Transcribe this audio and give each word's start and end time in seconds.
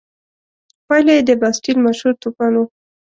پایله 0.87 1.13
یې 1.17 1.21
د 1.25 1.31
باسټیل 1.41 1.77
مشهور 1.85 2.13
توپان 2.21 2.53
و. 2.57 2.61